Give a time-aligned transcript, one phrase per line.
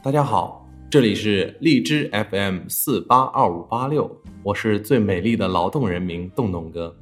[0.00, 4.10] 大家好，这里是荔枝 FM 四八二五八六，
[4.42, 6.96] 我是最美丽的劳动人民洞洞哥。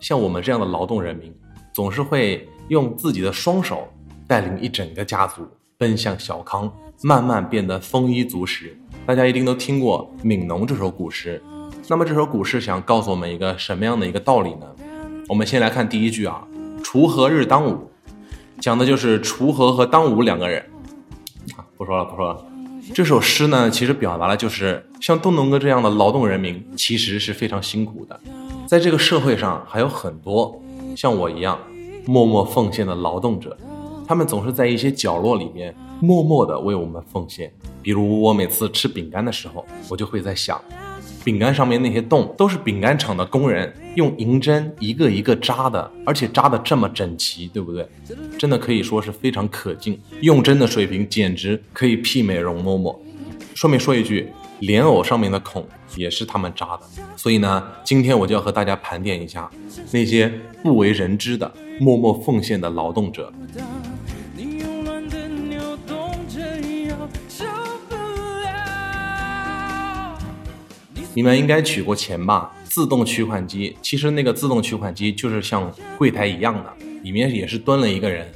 [0.00, 1.34] 像我们这样的劳动人民，
[1.74, 3.86] 总是会用自己的双手
[4.26, 5.46] 带领一整个家族
[5.78, 6.72] 奔向小康，
[7.02, 8.76] 慢慢变得丰衣足食。
[9.04, 11.40] 大家一定都听过《悯农》这首古诗，
[11.88, 14.66] 那么这首古诗想告诉我们一个什么样的一个道理呢？
[15.28, 16.46] 我们先来看第一句啊
[16.82, 17.90] ，“锄禾日当午”，
[18.60, 20.60] 讲的就是锄禾和当午两个人。
[21.56, 22.44] 啊不说了，不说了。
[22.94, 28.18] 这首诗呢，其实表达了就是像东农哥这样的劳动人民，其实是非常辛苦的。
[28.66, 30.60] 在这个社会上，还有很多
[30.96, 31.58] 像我一样
[32.06, 33.56] 默默奉献的劳动者，
[34.06, 37.52] 他们总是在一些角落里面默默的为我们奉献。
[37.82, 40.60] 比如我每次吃饼干的时候，我就会在想。
[41.24, 47.84] 饼干上面那些洞都是饼干厂的工人用银针一个一个扎的，而且扎的这么整齐，对不对？
[48.38, 52.96] 真的可以说是非常可敬，用针的水平简直可以媲美容嬷嬷。
[53.54, 54.28] 顺便说一句，
[54.60, 55.66] 莲藕上面的孔
[55.96, 56.82] 也是他们扎的。
[57.16, 59.50] 所以呢，今天我就要和大家盘点一下
[59.90, 63.32] 那些不为人知的默默奉献的劳动者。
[71.16, 72.54] 你们应该取过钱吧？
[72.64, 76.70] 自动取款机，其实那个自动取款机就是像柜台一样的，
[77.02, 78.30] 里面也是蹲了一个人。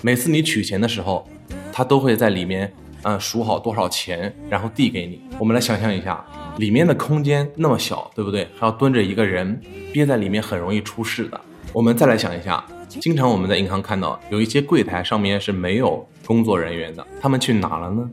[0.00, 1.28] 每次你取钱的时候，
[1.72, 5.20] 他都会在里面，嗯，数好多少钱，然后递给你。
[5.40, 6.24] 我们来想象一下，
[6.58, 8.46] 里面的空间那么小，对不对？
[8.56, 9.60] 还要蹲着一个人，
[9.92, 11.40] 憋在里面很容易出事的。
[11.72, 18.08] 我们再来想一下，经常我们在银行看到有一些柜台上面是没有工作人员的，他们去哪了呢？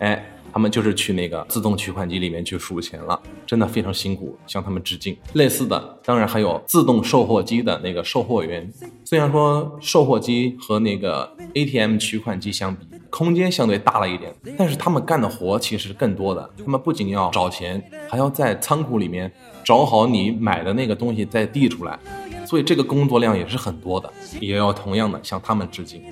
[0.00, 0.26] 哎。
[0.52, 5.16] 他们就是去那个自动取款机里面去数钱了，真的非常辛苦，向他们致敬。
[5.34, 8.70] 类似的，当然还有自动售货机的那个售货员。
[9.04, 16.48] 虽然说售货机和那个 ATM 取款机相比，空间相对大了一点，但是他们干的活其实更多的。
[16.58, 19.32] 他们不仅要找钱，还要在仓库里面
[19.64, 21.98] 找好你买的那个东西再递出来，
[22.46, 26.02] 所以这个工作量也是很多的，也要同样的向他们致敬。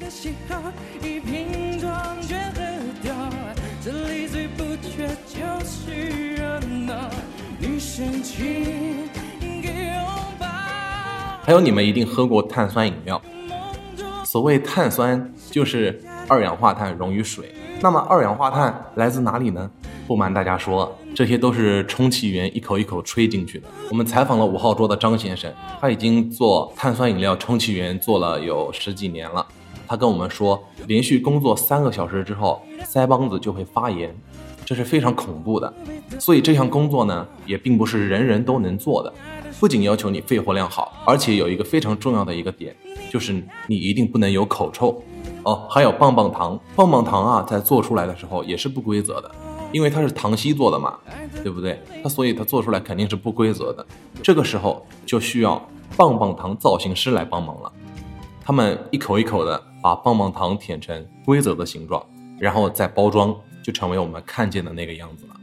[11.48, 13.18] 还有你们一定喝过碳酸饮料。
[14.22, 15.98] 所谓碳酸，就是
[16.28, 17.54] 二氧化碳溶于水。
[17.80, 19.70] 那么二氧化碳来自哪里呢？
[20.06, 23.66] 不瞒大家说，这些都是充气员一口一口吹进去的。
[23.88, 25.50] 我们采访了五号桌的张先生，
[25.80, 29.46] 他已经做碳酸饮料充气员做了有十几年了。
[29.86, 34.14] 他跟我们说，连续工作三个小时之后，腮帮子就会发炎。
[34.68, 35.72] 这是非常恐怖的，
[36.18, 39.10] 所以这项工作呢，也并不是人人都能做的。
[39.58, 42.76] 不仅要求你肺活量好，而且有一个非常重要的一个点，
[43.10, 43.32] 就是
[43.66, 45.02] 你一定不能有口臭
[45.42, 45.66] 哦。
[45.70, 49.30] 还有棒棒糖，棒棒糖啊，在做出来的时候也是不规则的，
[49.72, 50.98] 因为它是糖稀做的嘛，
[51.42, 51.80] 对不对？
[52.02, 53.86] 它所以它做出来肯定是不规则的。
[54.22, 57.72] 这个时候就需要棒棒糖造型师来帮忙了，
[58.44, 62.04] 他们一口一口的把棒棒糖舔成规则的形状，
[62.38, 63.34] 然后再包装。
[63.68, 65.34] 就成为我们看见的那个样子了。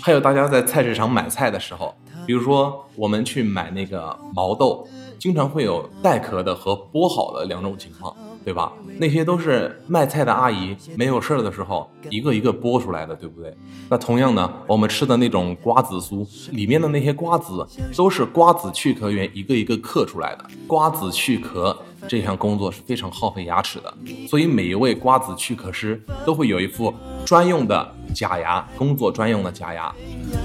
[0.00, 1.94] 还有大家在菜市场买菜的时候，
[2.26, 4.88] 比如说我们去买那个毛豆，
[5.18, 8.16] 经常会有带壳的和剥好的两种情况。
[8.46, 8.72] 对吧？
[9.00, 13.52] 那些都是卖菜的阿姨没有事儿的时候一个一个剥出来的，对不对？
[13.90, 20.44] 那同样呢，我们吃的那种瓜子酥里面的那些瓜子都是瓜子去壳员一个一个刻出来的。
[20.68, 21.76] 瓜子去壳
[22.06, 23.92] 这项工作是非常耗费牙齿的，
[24.28, 29.92] 所以每一位瓜子去壳师都会有一副专用的假牙，工作专用的假牙。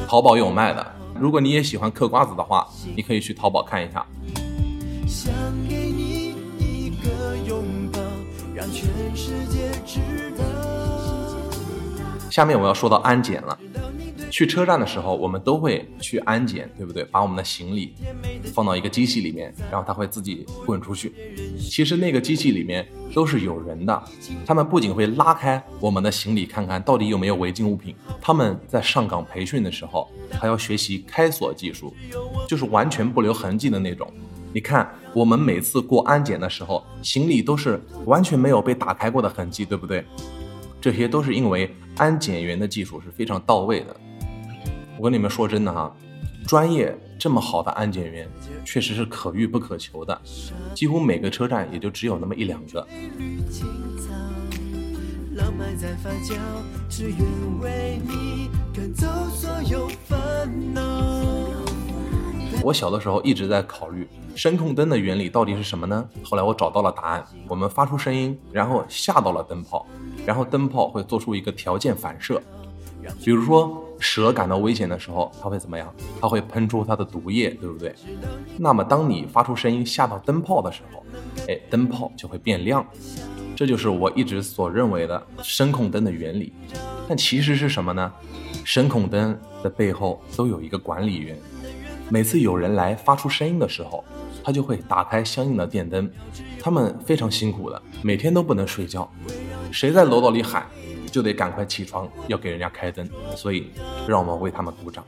[0.07, 0.83] 淘宝有卖的，
[1.19, 4.03] 如果你也喜欢嗑瓜子的话，你可以去淘宝看一下。
[8.61, 9.99] 让全世界知
[10.37, 10.43] 道。
[12.29, 13.57] 下面我要说到安检了。
[14.29, 17.03] 去车站的时候，我们都会去安检，对不对？
[17.05, 17.95] 把我们的行李
[18.53, 21.11] 放到一个机器里面，然后它会自己滚出去。
[21.59, 24.03] 其实那个机器里面都是有人的，
[24.45, 27.95] 他们不仅会拉开我们的行李，看看到底有没有违禁物品。
[28.21, 30.07] 他们在上岗培训的时候，
[30.39, 31.91] 还要学习开锁技术，
[32.47, 34.07] 就是完全不留痕迹的那种。
[34.53, 40.05] 你看，我们每次过安检的时候，行李都是完全没有被打开过的痕迹，对不对？
[40.79, 43.95] 这些都是因为安检员的技术是非常到位的。
[44.97, 45.93] 我跟你们说真的哈，
[46.47, 48.27] 专业这么好的安检员，
[48.65, 50.21] 确实是可遇不可求的，
[50.73, 52.87] 几乎每个车站也就只有那么一两个。
[55.33, 56.35] 浪漫在发酵，
[56.89, 57.19] 只愿
[57.61, 61.70] 为你赶走所有烦恼。
[62.63, 66.07] 我小的时候一直在考虑声控灯的原理到底是什么呢？
[66.23, 69.85] 后来我找到了答案，我们发出声音，然后吓到了灯泡，
[70.25, 72.41] 然后灯泡会做出一个条件反射，
[73.23, 75.91] 比如说蛇感到危险的时候，它会怎么样？
[76.21, 77.95] 它会喷出它的毒液，对不对？
[78.57, 81.03] 那么当你发出声音吓到灯泡的时候，
[81.47, 82.85] 哎，灯泡就会变亮。
[83.55, 86.53] 这就是我一直所认为的声控灯的原理，
[87.07, 88.11] 但其实是什么呢？
[88.63, 91.37] 声控灯的背后都有一个管理员，
[92.11, 94.03] 每次有人来发出声音的时候，
[94.43, 96.11] 他就会打开相应的电灯。
[96.59, 99.09] 他们非常辛苦的，每天都不能睡觉，
[99.71, 100.65] 谁在楼道里喊，
[101.09, 103.09] 就得赶快起床要给人家开灯。
[103.33, 103.71] 所以，
[104.05, 105.05] 让我们为他们鼓掌。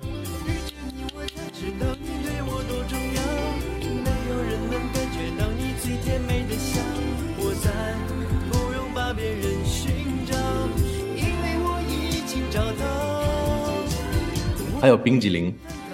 [14.79, 15.53] 还有冰激凌，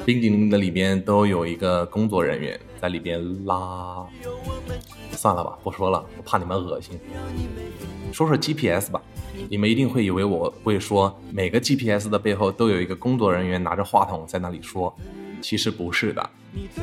[0.09, 4.03] 冰激凌的里边都有一个工作人员在里边拉。
[5.11, 6.99] 算了吧，不说了，我怕你们恶心。
[8.11, 8.99] 说说 GPS 吧，
[9.51, 14.91] 你们一定会以为我会说每个 GPS 的背后都有一个工作人员拿着话筒在那里说，
[15.41, 16.27] 其实不是的。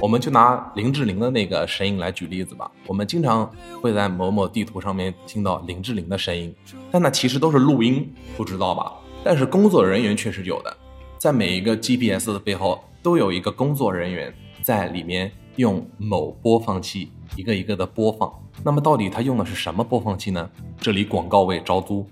[0.00, 2.70] 我们就拿林志玲的那个声音来举例子吧。
[2.86, 3.52] 我们经常
[3.82, 6.54] 会在某某地图上面听到林志玲的声音，
[6.92, 8.92] 但那其实都是录音，不知道吧？
[9.24, 10.76] 但是工作人员确实有的。
[11.18, 18.28] 在每一个 GPS 的背后，都有一个工作人员在里面用某播放器一个一个的播放。
[18.64, 20.50] 那么，到底他用的是什么播放器呢？
[20.80, 22.04] 这里广告位招租。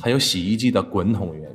[0.00, 1.50] 还有洗衣机的滚筒员，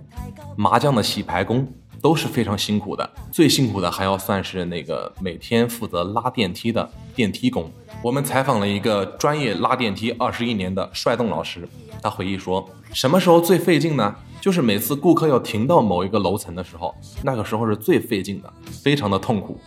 [0.58, 1.66] 麻将的洗牌工
[2.02, 3.10] 都是非常辛苦的。
[3.32, 7.72] 最辛苦的还要算是那个每天负责拉电梯的电梯工。
[8.04, 11.66] 我们采访了一个专业拉电梯二十一年的帅栋老师，
[12.02, 14.14] 他回忆说，什么时候最费劲呢？
[14.42, 16.94] 就是每次顾客要停到某一个楼层的时候，
[17.24, 18.54] 那个时候是最费劲的，
[18.84, 19.60] 非常的痛苦。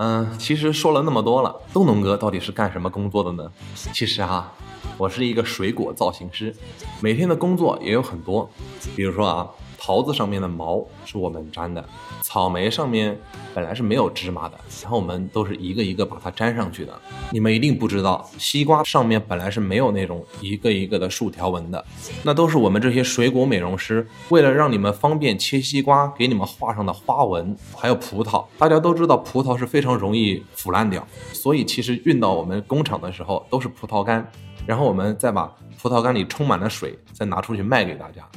[0.00, 3.50] 嗯，其实说了那么多了，东农哥到底是干什么工作的呢？
[3.92, 4.52] 其实啊。
[4.96, 6.52] 我是一个水果造型师，
[7.00, 8.50] 每天的工作也有很多，
[8.96, 11.84] 比如说啊，桃子上面的毛是我们粘的，
[12.20, 13.16] 草莓上面
[13.54, 16.92] 本来是没有芝麻的，然后我们都是一个一个把它粘上去的。
[17.30, 21.82] 你们一定不知道，西瓜上面本来是没有那种一个一个的竖条纹的，
[22.24, 27.56] 那都是我们这些水果美容师为了让你们方便切西瓜，给你们画上的花纹。
[27.76, 34.28] 还有葡萄，大家都知道葡萄是非常容易腐烂掉，所以其实运到我们工厂的时候都是葡萄干。
[34.66, 38.28] 然后我们再把葡萄干里充满了水，再拿出去卖给大家。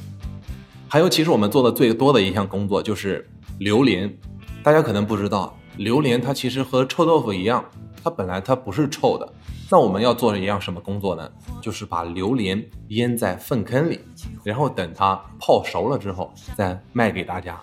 [0.92, 3.26] 还有，其实我们做的最多的一项工作就是
[3.60, 4.14] 榴莲。
[4.62, 7.64] 大家可能不知道，榴莲它其实和臭豆腐一样，
[8.04, 9.26] 它本来它不是臭的。
[9.70, 11.26] 那我们要做的一样什么工作呢？
[11.62, 14.00] 就是把榴莲腌在粪坑里，
[14.44, 17.58] 然后等它泡熟了之后再卖给大家。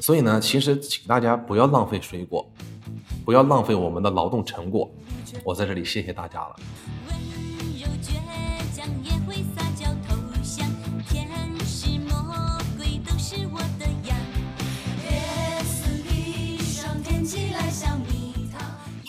[0.00, 2.48] 所以呢，其实请大家不要浪费水果，
[3.24, 4.88] 不要浪费我们的劳动成果。
[5.42, 6.56] 我在这里谢谢大家了。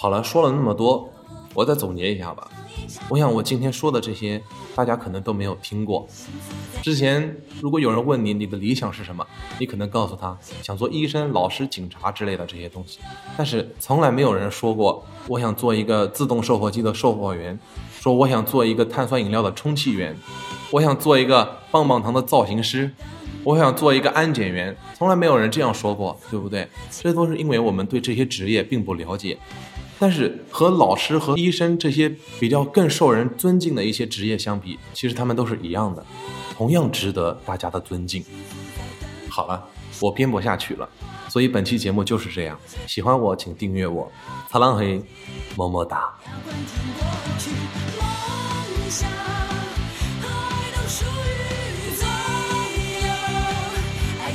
[0.06, 1.12] 好了，说了那么多，
[1.56, 2.48] 我再总结一下吧。
[3.10, 4.40] 我想我今天说的这些，
[4.76, 6.08] 大家可能都没有听过。
[6.84, 9.26] 之前如果有人问你你的理想是什么，
[9.58, 13.00] 你可能告诉他想做医生、老师、警察之类的这些东西。
[13.36, 17.58] 但是从来没有人说过我想做一个自动售货机的售货员，
[18.00, 20.16] 说我想做一个碳酸饮料的充气员，
[20.70, 22.92] 我想做一个棒棒糖的造型师，
[23.44, 24.78] 我想做一个安检员。
[24.94, 26.68] 从来没有人这样说过，对不对？
[26.92, 29.36] 这都是因为我们对这些职业并不了解。
[30.00, 36.06] 但是和老师和医生这些比较更受人尊敬的一些职业相比，其实他们都是一样的，
[36.56, 38.24] 同样值得大家的尊敬。
[39.30, 39.64] 好了，
[40.00, 40.90] 我编不下去了，
[41.30, 42.60] 所以本期节目就是这样。
[42.88, 44.12] 喜欢我请订阅我，
[44.50, 45.02] 擦浪黑，
[45.56, 46.14] 么么哒。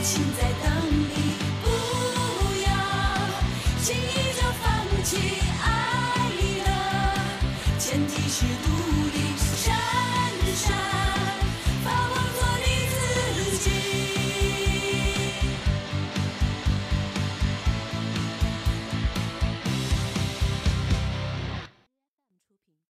[0.02, 1.69] 情在等你，不
[2.62, 2.69] 要
[3.83, 4.30] 轻易。
[5.02, 5.19] 情